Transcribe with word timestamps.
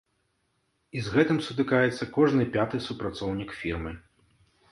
І 0.99 1.03
з 1.07 1.13
гэтым 1.15 1.37
сутыкаецца 1.47 2.09
кожны 2.17 2.43
пяты 2.57 2.77
супрацоўнік 2.87 3.49
фірмы. 3.61 3.91